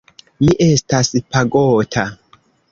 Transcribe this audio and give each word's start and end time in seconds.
Mi 0.45 0.55
estas 0.67 1.13
pagota. 1.37 2.09